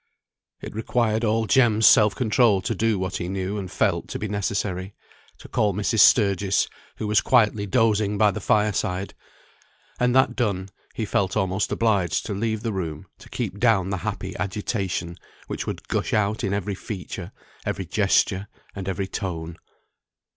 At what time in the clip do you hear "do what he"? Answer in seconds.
2.73-3.29